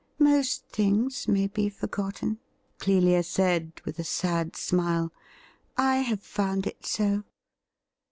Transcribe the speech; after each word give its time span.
'Most 0.17 0.65
things 0.65 1.27
may 1.27 1.45
be 1.45 1.69
forgotten,' 1.69 2.39
Clelia 2.79 3.21
said, 3.23 3.71
with 3.85 3.99
a 3.99 4.03
sad 4.03 4.55
smile. 4.55 5.13
'I 5.77 5.97
have 5.97 6.23
found 6.23 6.65
it 6.65 6.87
so. 6.87 7.23